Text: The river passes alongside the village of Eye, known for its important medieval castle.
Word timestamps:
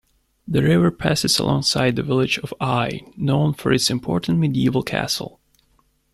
The 0.47 0.63
river 0.63 0.89
passes 0.89 1.37
alongside 1.37 1.95
the 1.95 2.01
village 2.01 2.39
of 2.39 2.55
Eye, 2.59 3.01
known 3.17 3.53
for 3.53 3.71
its 3.71 3.91
important 3.91 4.39
medieval 4.39 4.81
castle. 4.81 5.39